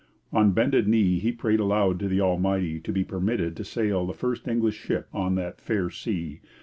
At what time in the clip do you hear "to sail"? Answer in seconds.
3.57-4.07